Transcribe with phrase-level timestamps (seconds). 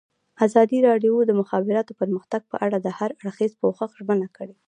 [0.45, 4.55] ازادي راډیو د د مخابراتو پرمختګ په اړه د هر اړخیز پوښښ ژمنه کړې.